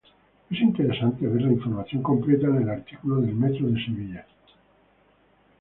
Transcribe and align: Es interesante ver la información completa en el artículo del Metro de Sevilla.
Es 0.49 0.59
interesante 0.59 1.27
ver 1.27 1.43
la 1.43 1.51
información 1.51 2.01
completa 2.01 2.47
en 2.47 2.55
el 2.63 2.69
artículo 2.71 3.17
del 3.21 3.35
Metro 3.35 3.67
de 3.69 3.85
Sevilla. 3.85 4.25